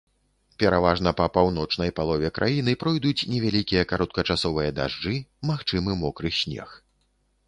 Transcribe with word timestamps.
Пераважна 0.61 1.09
па 1.19 1.25
паўночнай 1.35 1.91
палове 1.99 2.31
краіны 2.37 2.73
пройдуць 2.83 3.27
невялікія 3.33 3.83
кароткачасовыя 3.91 4.69
дажджы, 4.79 5.13
магчымы 5.51 5.91
мокры 6.03 6.33
снег. 6.41 6.69